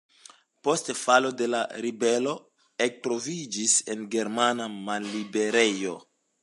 Post 0.67 0.87
falo 1.01 1.31
de 1.41 1.49
la 1.55 1.59
ribelo 1.87 2.33
ektroviĝis 2.89 3.79
en 3.95 4.05
germana 4.17 4.69
malliberejo. 4.91 5.99